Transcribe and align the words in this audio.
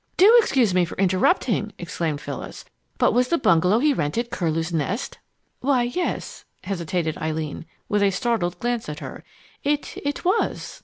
"Do 0.17 0.35
excuse 0.39 0.73
me 0.73 0.83
for 0.83 0.97
interrupting!" 0.97 1.73
exclaimed 1.77 2.21
Phyllis; 2.21 2.65
"but 2.97 3.11
was 3.13 3.27
the 3.27 3.37
bungalow 3.37 3.77
he 3.77 3.93
rented 3.93 4.31
Curlew's 4.31 4.73
Nest?" 4.73 5.19
"Why, 5.59 5.83
yes," 5.83 6.43
hesitated 6.63 7.19
Eileen, 7.19 7.67
with 7.87 8.01
a 8.01 8.09
startled 8.09 8.57
glance 8.57 8.89
at 8.89 8.97
her 8.97 9.23
"it 9.63 9.93
it 10.03 10.25
was." 10.25 10.79